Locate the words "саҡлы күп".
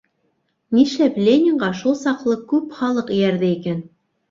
2.01-2.75